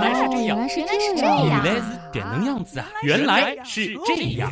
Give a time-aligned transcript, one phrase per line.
[0.00, 2.86] 来是这样，原来是原来是这样，原来是点能样子啊！
[3.02, 4.50] 原来是这样。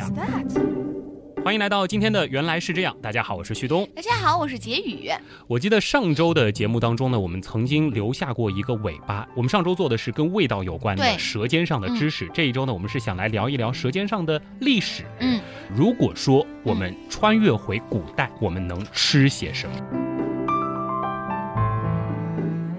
[1.43, 3.87] 欢迎来到今天的《原来是这样》，大家好，我是旭东。
[3.95, 5.09] 大家好，我是杰宇。
[5.47, 9.27] 我记得上周的节目当中呢，我们曾经留下过一个尾巴。
[9.35, 15.03] 我们上周做的是跟味道有关的舌尖上的知识，这一周呢，我们是想来聊一聊舌尖上的历史。
[15.19, 15.39] 嗯，
[15.73, 19.75] 如果说我们穿越回古代，我们能吃些什么？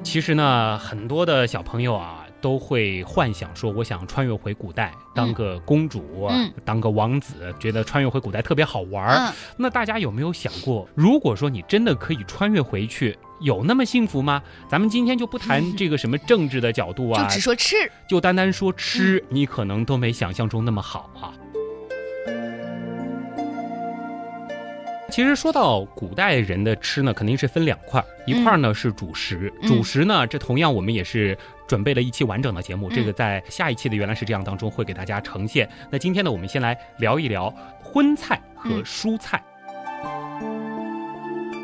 [0.02, 2.19] 其实呢，很多的小朋友啊。
[2.40, 9.16] 都会幻想说，我想穿越回古代，当个公主，嗯当个王子，觉得穿越回古代特别好玩儿。
[9.16, 14.42] 嗯，那大家有没有想过，如果说你真的可以穿越回去，有那么幸福吗？
[14.68, 17.76] 咱们今天就不谈这个什么政治的角度啊，就只说吃。
[18.08, 21.32] 就单单说吃，你可能都没想象中那么好啊。
[25.10, 35.68] 其实说到古代人的吃呢，肯定是分两块儿，一块儿呢是主食，嗯主食呢，这同样我们也是准备了一期完整的节目，嗯这个在下一期的原来是这样当中会给大家呈现。
[35.90, 39.42] 那今天呢，我们先来聊一聊荤菜和嗯蔬菜。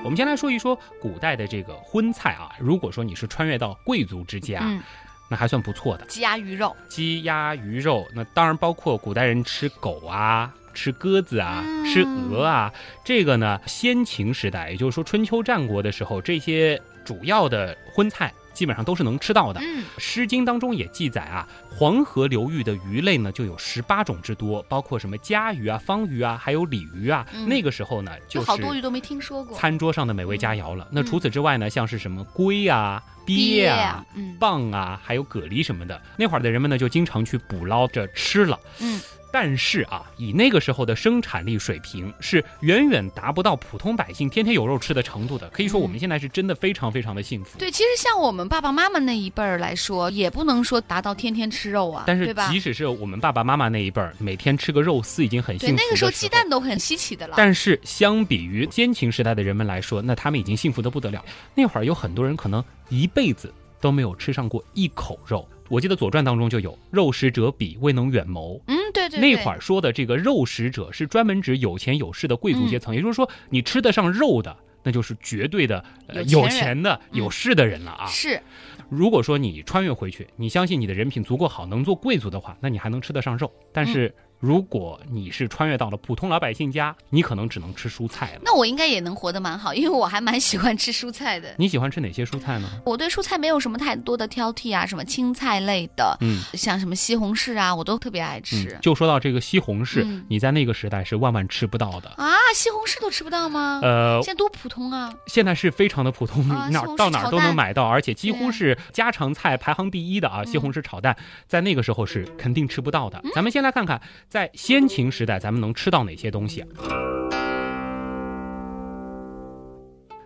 [0.05, 4.81] 我们先来说一说古代的这个荤菜啊，如果说你是穿越到贵族之家，嗯，
[5.29, 6.05] 那还算不错的。
[6.07, 6.75] 鸡鸭鱼肉。
[6.89, 12.71] 鸡鸭鱼肉，那当然包括古代人吃狗啊、吃鸽子啊、嗯吃鹅啊。
[13.03, 19.61] 这个呢，先秦时代，也就是说春秋战国的时候，这些主要的荤菜基本上都是能吃到的。
[19.61, 27.27] 嗯，《诗经》当中也记载啊，黄河流域的鱼类呢就有十八种之多，包括什么嘉鱼啊、方鱼啊，还有鲤鱼啊。
[27.33, 29.57] 嗯那个时候呢，就就是好多鱼都没听说过。
[29.57, 30.87] 餐桌上的美味佳肴了。
[30.91, 38.59] 那嗯除此之外呢，像是什么龟啊、鳖啊、嗯蚌啊，还有蛤蜊什么的，那会儿的人们呢就经常去捕捞着吃了。
[38.81, 39.01] 嗯，
[39.39, 45.47] 但是啊，以那个时候的生产力水平，是远远达不到普通百姓天天有肉吃的程度的。
[45.51, 47.59] 可以说，我们现在是真的非常非常的幸福。
[47.59, 52.51] 对，其实像我们爸爸妈妈那一辈儿来说，也不能说达到天天吃肉啊，但是对吧？
[52.51, 57.35] 即使是我们爸爸妈妈那一辈儿，每天吃个肉丝已经很幸，福对那个时候鸡蛋都很稀奇的了。
[57.37, 61.23] 但是相比于先秦时代的人们来说，那他们已经幸福的不得了。
[61.55, 65.47] 那会儿有很多人可能一辈子都没有吃上过一口肉。
[65.69, 68.63] 我记得《左传》当中就有“肉食者鄙，未能远谋”。
[68.69, 77.19] 嗯，对对对，那会儿说的这个肉食者是专门指有钱有势的贵族阶层，也就是说你吃得上肉的，那就是绝对的、呃、有有钱的、嗯。
[77.19, 78.07] 有势的人了啊。
[78.07, 78.41] 是。
[78.89, 83.53] 如果说你穿越回去，你相信你的人品足够好，能做贵族的话，那你还能吃得上肉。
[83.73, 83.87] 但嗯。
[83.87, 88.41] 是如果你是穿越到了普通老百姓家，你可能只能吃蔬菜了。
[88.45, 91.55] 那我应该也能活得蛮好，因为我还蛮喜欢吃蔬菜的。
[91.59, 92.69] 你喜欢吃哪些蔬菜呢？
[92.85, 98.77] 我对蔬菜没有什么太多的挑剔啊，什么青菜类的，嗯像什么西红柿啊，我都特别爱吃。
[98.77, 102.11] 嗯，就说到这个西红柿，嗯你在那个时代是万万吃不到的。
[102.17, 103.81] 啊，西红柿都吃不到吗？
[103.83, 105.13] 呃，现在多普通啊！
[105.27, 110.45] 现在是非常的普通，哪到哪儿都能买到，而且几乎是家常菜排行第一的啊。
[110.45, 111.17] 西红柿炒蛋，
[111.47, 113.23] 在那个时候是肯定吃不到嗯的。
[113.35, 116.69] 咱们先来看看，在先秦时代，咱们能吃到哪些东西啊？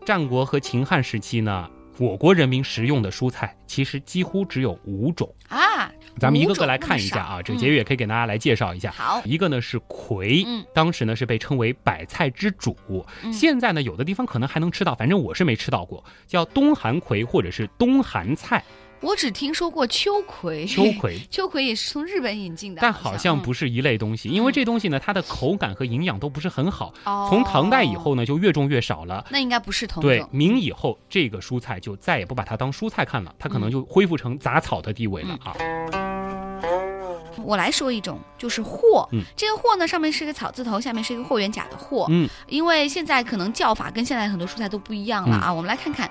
[0.06, 1.68] 战国和秦汉时期呢，
[1.98, 7.42] 我国人民食用的蔬菜其实几乎只有五种，啊，咱们一个个来看一下啊。
[7.42, 8.90] 这个节约也可以给大家来介绍一下。
[8.90, 12.74] 好，一个呢是葵，嗯当时呢是被称为百菜之主。
[13.22, 18.64] 嗯现在呢有的地方可能还能吃到，反正我是没吃到过，叫冬寒葵或者是冬寒菜、
[19.00, 21.18] 我只听说过秋葵，秋，葵。
[21.30, 23.70] 秋葵也是从日本引进的，但好像不是。
[23.70, 26.92] 一类东西，因为这东西呢，它的口感和营养都不是很好。
[27.04, 29.24] 哦从唐代以，后呢，就越种越少了。
[29.30, 30.26] 那应该不是同对。
[30.32, 35.54] 明以后，这个蔬菜就再也不把它当蔬菜看了，它可能嗯就恢复成杂草的地位了啊。
[37.44, 39.08] 我来说一种，就是货。
[39.12, 42.06] 嗯这个货呢，上面是一个草字头，下面是一个霍元甲的霍。
[42.10, 45.52] 嗯，因为现在可能叫法跟现在很多蔬菜都不一样了啊。
[45.52, 46.08] 我们来看看，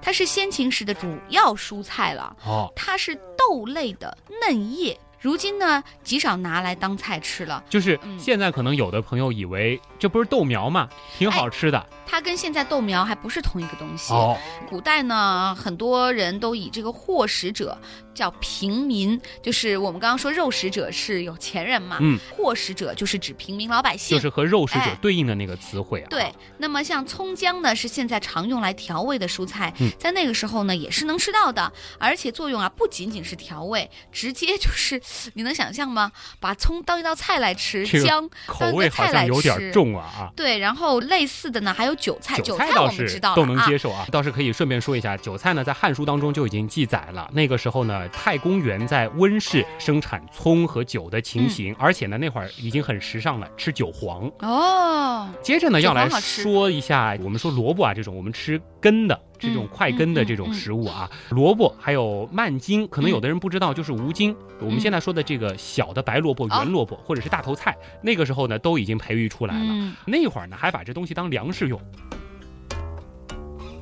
[0.00, 4.98] 它是先秦时的主要蔬菜了，哦，它是豆类的嫩叶。
[5.20, 7.62] 如今呢，极少拿来当菜吃了。
[7.68, 10.88] 就是嗯现在可能有的朋友以为这不是豆苗吗？
[11.18, 14.12] 挺好吃的它跟现在豆苗还不是同一个东西。
[14.12, 14.36] 哦。
[14.68, 17.78] 古代呢，很多人都以这个货食者
[18.14, 24.16] 叫平民，就是我们刚刚说肉食者是有钱人嘛，嗯，货食者就是指平民老百姓。
[24.16, 26.06] 就是和肉食者哎对应的那个词汇啊。
[26.08, 35.00] 对，那么像葱姜呢，是现在常用来调味的蔬菜，嗯在那个时候呢也是能吃到的，而且作用啊不仅仅是调味，直接就是
[35.34, 36.12] 你能想象吗？
[36.38, 40.30] 把葱当一道菜来吃，这个姜口味好像有点重啊啊。
[40.36, 54.30] 对，然后类似的呢还有韭菜，韭菜倒是知道都能啊接受啊，倒是可以顺便说一下，韭菜呢在《汉书》当中就已经记载了，那个时候呢太公园在温室生产葱和韭的情嗯形，而且呢那会儿已经很时尚了，吃韭黄。
[54.40, 64.36] 哦，接着呢要来说一下，我们说萝卜啊这种我们吃根的这种快根的这种食物啊，萝卜还有蔓荆，可能有的人不知道，就是无荆。
[64.60, 69.94] 我们现在说的这个小的白萝卜、圆萝卜或者是大头菜，那个时候呢都已经培育出来了。
[70.06, 71.80] 那会儿呢还把这东西当粮食用。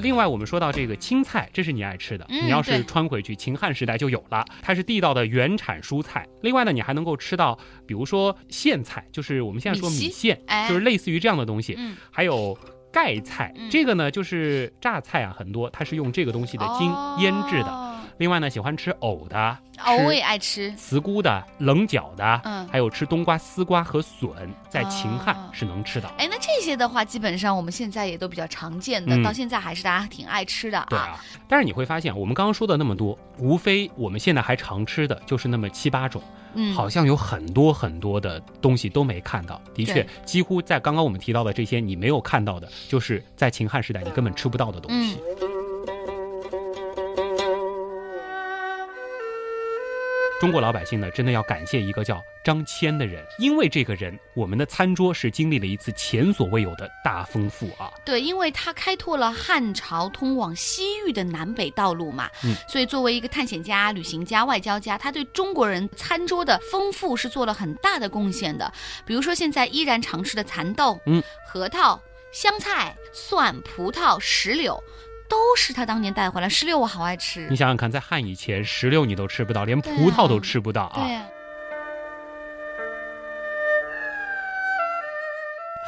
[0.01, 2.25] 另外，我们说到这个青菜，这是你爱吃的。
[2.29, 6.25] 你要是穿回去，秦汉时代就有了，它是地道的原产蔬菜。
[6.41, 11.77] 另外呢，你还能够吃到，比如说苋菜，就是我们现在说米线，就是类似于这样的东西。
[12.13, 12.57] 还有
[12.93, 17.98] 盖菜，这个呢就是榨菜啊，很多它是用这个东西的精腌制的。
[18.19, 24.29] 另外呢，喜欢吃藕的，藕也爱吃；茨菇的、棱角的，嗯，还有吃冬瓜、丝瓜和笋，
[24.69, 26.09] 在秦汉是能吃到。
[26.19, 30.87] 哎，那这些的话，基本上我们现在也都比较常见的，到现在还是大家挺爱吃的啊。
[30.91, 36.21] 对啊，但是你会发现，我们刚刚说的那么多，无非我们现在还常吃的就是那么七八种，
[36.55, 39.63] 嗯，好像有很多很多的东西都没看到。
[39.75, 45.17] 的确，几乎在刚刚我们提到的这些，你没有看到的，就是在秦汉时代你根本吃不到的东西。
[50.41, 57.91] 中国老百姓呢，真的要感谢一个叫张骞的人，因为这个人，我们的餐桌是经历了一次前所未有的大丰富啊。
[58.05, 68.73] 对，因为他开拓了汉朝通往西域的南北道路嘛，嗯，所以作为一个探险家、旅行家、外交家，他对中国人餐桌的丰富是做了很大的贡献的。
[69.05, 72.01] 比如说现在依然常吃的蚕豆、嗯，核桃、
[72.33, 74.81] 香菜、蒜、葡萄、石榴。
[75.29, 77.47] 都是他当年带回来石榴，我好爱吃。
[77.51, 81.05] 你想想看，在汉以前，石榴你都吃不到，连葡萄都吃不到啊。
[81.05, 81.19] 对。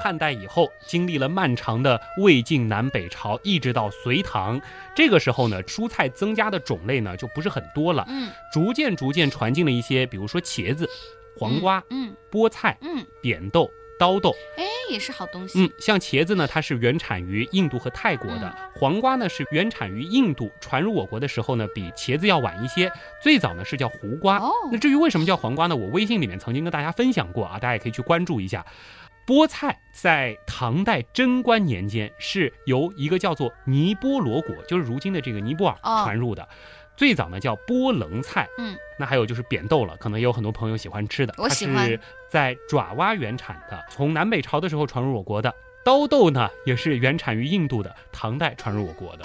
[0.02, 4.58] 汉代以后，经历了漫长的魏晋南北朝，一直到隋唐，
[4.94, 8.04] 这个时候呢，蔬菜增加的种类呢就不是很多了。
[8.08, 8.30] 嗯。
[8.52, 10.88] 逐渐逐渐传进了一些，比如说茄子、
[11.38, 13.70] 黄瓜、嗯，菠菜、嗯，扁豆。
[14.00, 15.62] 刀豆，哎，也是好东西。
[15.62, 22.90] 嗯，像茄子呢，它是原产于印度和泰国的；黄瓜呢，是原产于印度，传入我国的时候呢，比茄子要晚一些。
[23.22, 24.38] 最早呢是叫胡瓜。
[24.38, 25.76] 哦，那至于为什么叫黄瓜呢？
[25.76, 28.64] 我微信里面曾经跟大家分享过啊，大家也可以去关注一下。
[29.26, 36.48] 菠菜在唐代贞观年间是由一个叫做尼波罗国，就是如今的这个尼泊尔传入的。
[37.00, 41.32] 最早呢叫波棱菜，嗯，那还有就是扁豆了，可能也有很多朋友喜欢吃的。
[41.38, 41.86] 我喜欢。
[41.86, 41.98] 是
[42.28, 45.50] 在爪哇原产的，从南北朝的时候传入我国的。
[45.82, 49.24] 刀豆呢也是原产于印度的，唐代传入我国的。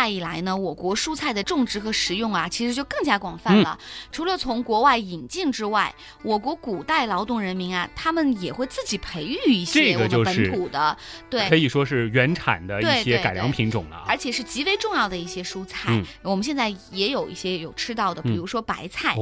[0.00, 3.78] 代以来呢，我国蔬菜的种植和食用啊，其实就更加广泛了。
[4.10, 10.96] 除了从国外引进之外，我国古代劳动人民啊，他们也会自己培育一些我们本土的，
[11.28, 14.02] 对，可以说是原产的一些改良品种了。
[14.08, 19.14] 而且是极为重要的一些蔬菜，我们现在也有一些有吃到的，比如说白菜。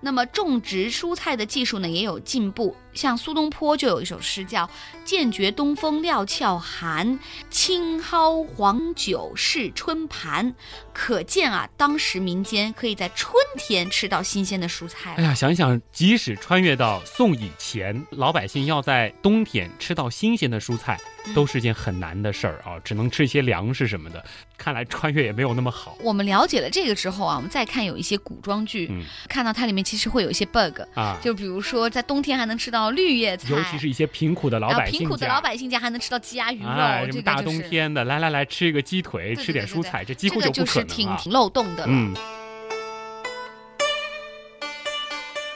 [0.00, 2.76] 那么种植蔬菜的技术呢，也有进步。
[2.94, 4.68] 像苏东坡就有一首诗叫
[5.04, 7.18] “剑绝东风料峭寒，
[7.50, 10.54] 青蒿黄酒是春盘”，
[10.92, 15.14] 可见啊，当时民间可以在春天吃到新鲜的蔬菜。
[15.16, 20.98] 哎呀，想想，即使穿越到宋以前，老百姓要在冬天吃到新鲜的蔬菜。
[21.34, 24.24] 都是件很难的事儿啊，只能吃一些粮食什么的。
[24.56, 25.94] 看来穿越也没有那么好。
[26.00, 28.90] 我们了解了这个之后啊，我们再看有一些古装剧，
[29.28, 40.94] 看到它里面其实会有一些 bug 啊，就比如说在冬天还能吃到绿叶菜，尤其是一些贫苦的老百姓贫苦的老百姓家还能吃到鸡鸭鱼肉，这个大冬天的，来来来吃一个鸡腿，吃点蔬菜，这几乎就不可能啊。
[40.94, 41.84] 挺挺漏洞的。
[41.86, 42.14] 嗯。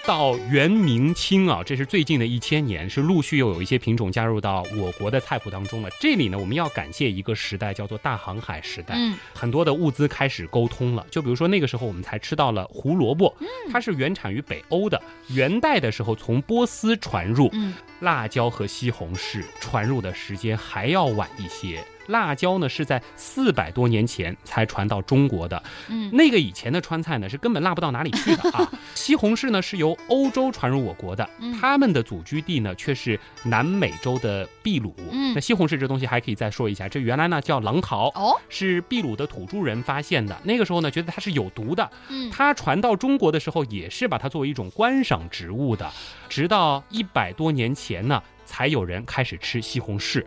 [0.04, 5.88] 到元明清啊，这是最近的一千年，是陆续又有一些品种加入到我国的菜谱当中了。
[6.00, 8.94] 这里呢，我们要感谢一个时代，叫做大航海时代。
[8.97, 11.06] 嗯，很多的物资开始沟通了。
[11.09, 13.32] 就比如说那个时候，我们才吃到了胡萝卜，
[13.71, 15.00] 它是原产于北欧的。
[15.28, 17.49] 元代的时候从波斯传入。
[17.52, 21.82] 嗯，辣椒和西红柿传入的时间还要晚一些。
[22.09, 28.68] 辣椒呢是在四百多年前才传到中国的，嗯，那个以前的川菜呢是根本辣不到哪里去的啊。
[28.92, 31.29] 西红柿呢是由欧洲传入我国的，
[31.61, 34.95] 他们的祖居地呢却是南美洲的秘鲁。
[35.11, 40.37] 嗯，那西红柿这东西还可以再说一下，这原来呢叫狼桃，哦，是秘鲁的土著人发现的。
[40.45, 45.91] 那个时候呢觉得它是有毒的，嗯，它传到中国的时候也是把它作为一种观赏植物的，
[46.29, 50.25] 直到一百多年前呢才有人开始吃西红柿。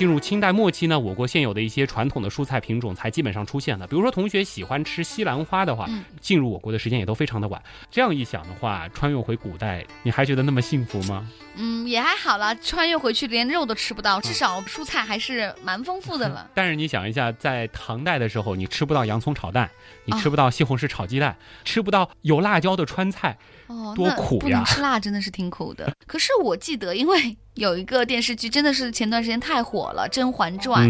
[0.00, 3.86] 进入清代末期呢，我国现有的一些传统的蔬菜品种才基本上出现了。
[3.86, 5.86] 比如说，同学喜欢吃西兰花的话，
[6.22, 7.62] 进入我国的时间也都非常的晚。
[7.90, 11.28] 这样一想的话，穿越回古代，你还觉得那么幸福吗？
[11.56, 12.56] 嗯，也还好了。
[12.56, 16.48] 穿越回去连肉都吃不到，至少蔬菜还是蛮丰富的了。
[16.56, 19.70] 但是你想一下，在唐代的时候，你吃不到洋葱炒蛋，
[20.06, 23.36] 你吃不到西红柿炒鸡蛋，吃不到有辣椒的川菜。
[23.70, 24.40] 哦，多苦呀！
[24.40, 25.90] 不 能吃辣真的是挺苦的。
[26.06, 30.88] 可是我记得，因为 有一个电视剧真的是前段时间太火了，《甄嬛传》，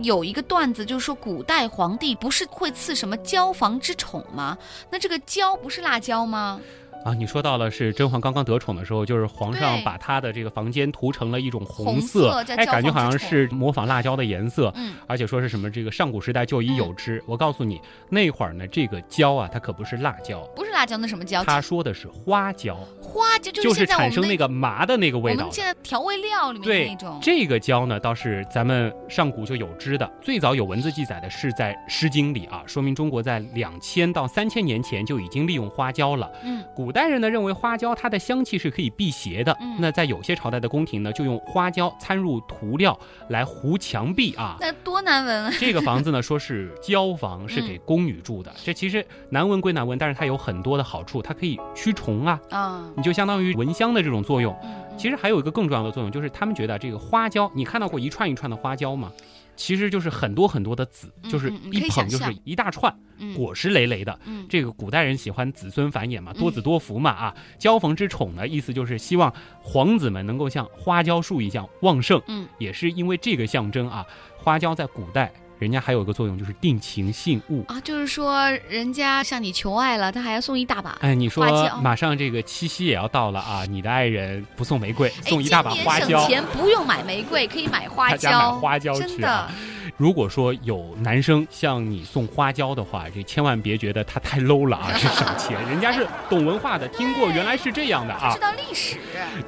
[0.00, 4.58] 有一个段子就是说，古代皇帝不是会赐什么椒房之宠吗？
[4.90, 6.60] 那这个椒不是辣椒吗？
[7.04, 17.22] 啊，你说到了是甄嬛刚刚得宠的时候，就是皇上把她的这个房间涂成了一种红色，哎，感觉好像是模仿辣椒的颜色，嗯，而且说是什么这个上古时代就已有之。
[17.26, 21.44] 我告诉你，那会儿呢，这个椒啊，它可不是辣椒，不是辣椒，那什么椒？
[21.44, 25.44] 他说的是花椒，花椒就是产生那个麻的那个味道。
[25.44, 27.18] 我们现在调味料里面那种。
[27.22, 36.30] 这个椒呢，倒是咱们上古就有之的，最早有文字记载的是在《诗经》里啊，说明中国在两千到三千年前就已经利用花椒了。
[36.42, 37.76] 嗯，古代人呢认为花。
[37.76, 45.52] 椒它的香气是可以辟邪的，那在有些朝代的宫廷呢，就用花椒掺入涂料来糊墙壁啊，那多难闻啊！
[45.60, 48.50] 这个房子呢，说是椒房，是给宫女住的。
[48.64, 54.56] 这其实难闻归难闻，但是它有很多的好处，它可以驱虫啊，啊，你就相当于蚊香的这种作用。
[54.96, 59.12] 其实还有一个更重要的作用，就是他们觉得这个花椒，你看到过一串一串的花椒吗？
[59.56, 62.94] 其实就是很多很多的籽，就是一捧就是一大串，
[63.34, 64.16] 果实累累的。
[64.48, 67.34] 这个古代人喜欢子孙繁衍嘛，多子多福嘛啊。
[67.58, 69.32] 交逢之宠呢，意思就是希望
[69.62, 72.20] 皇子们能够像花椒树一样旺盛。
[72.28, 75.32] 嗯，也是因为这个象征啊，花椒在古代。
[75.58, 80.98] 人家还有一个作用，就是定情信物啊，就是说人家向你求爱了，他还要送一大把。
[81.00, 81.46] 哎，你说
[81.80, 86.18] 马上这个七夕也要到了啊，你的爱人不送玫瑰，送一大把花椒。
[86.20, 88.52] 省钱不用买玫瑰，可以买花椒。
[88.52, 89.50] 买花椒去啊。
[89.96, 95.58] 如果说有男生向你送花椒的话，这千万别觉得他太 low 了啊，是省钱。
[95.70, 98.98] 人家是懂文化的，听过原来是这样的啊，知道历史。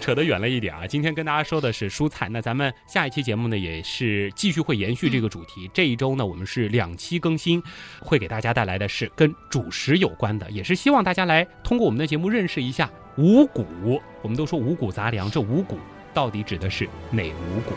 [0.00, 5.70] 扯得远了一点啊，今天跟大家说的是蔬菜，那咱们下一期节目呢，也是继续会延续这个主题。
[5.74, 7.62] 这一周呢，我们是两期更新，
[8.00, 12.88] 会给大家带来的是跟主食有关的，也是希望大家来通过我们的节目认识一下
[13.18, 14.00] 五谷。
[14.22, 15.78] 我们都说五谷杂粮，这五谷
[16.14, 17.74] 到底指的是哪五谷？